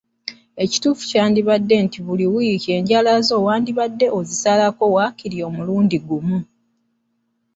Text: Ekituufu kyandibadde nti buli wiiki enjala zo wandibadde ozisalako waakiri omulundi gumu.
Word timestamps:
Ekituufu 0.63 1.03
kyandibadde 1.09 1.75
nti 1.85 1.99
buli 2.05 2.25
wiiki 2.33 2.69
enjala 2.77 3.11
zo 3.27 3.35
wandibadde 3.45 4.07
ozisalako 4.17 4.83
waakiri 4.95 5.37
omulundi 5.47 5.97
gumu. 6.07 6.39